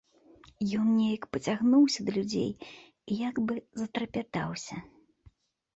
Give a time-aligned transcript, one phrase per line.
[0.79, 3.53] Ён нейк пацягнуўся да людзей і як бы
[3.85, 4.75] затрапятаўся.